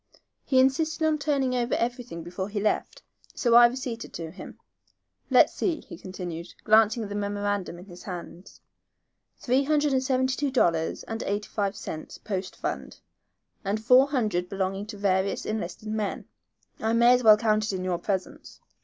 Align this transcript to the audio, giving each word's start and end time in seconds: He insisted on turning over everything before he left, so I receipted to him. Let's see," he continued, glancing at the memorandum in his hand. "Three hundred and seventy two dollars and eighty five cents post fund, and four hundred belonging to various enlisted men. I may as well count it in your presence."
He 0.43 0.57
insisted 0.59 1.05
on 1.05 1.19
turning 1.19 1.53
over 1.53 1.75
everything 1.75 2.23
before 2.23 2.49
he 2.49 2.59
left, 2.59 3.03
so 3.35 3.53
I 3.53 3.67
receipted 3.67 4.13
to 4.13 4.31
him. 4.31 4.57
Let's 5.29 5.53
see," 5.53 5.81
he 5.81 5.95
continued, 5.95 6.55
glancing 6.63 7.03
at 7.03 7.09
the 7.09 7.13
memorandum 7.13 7.77
in 7.77 7.85
his 7.85 8.01
hand. 8.01 8.59
"Three 9.37 9.63
hundred 9.65 9.93
and 9.93 10.01
seventy 10.03 10.35
two 10.35 10.49
dollars 10.49 11.03
and 11.03 11.21
eighty 11.21 11.49
five 11.49 11.75
cents 11.75 12.17
post 12.17 12.55
fund, 12.55 12.99
and 13.63 13.79
four 13.79 14.07
hundred 14.07 14.49
belonging 14.49 14.87
to 14.87 14.97
various 14.97 15.45
enlisted 15.45 15.89
men. 15.89 16.25
I 16.79 16.93
may 16.93 17.13
as 17.13 17.21
well 17.23 17.37
count 17.37 17.65
it 17.65 17.73
in 17.73 17.83
your 17.83 17.99
presence." 17.99 18.59